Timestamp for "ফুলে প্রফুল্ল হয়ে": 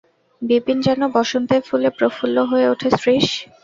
1.67-2.65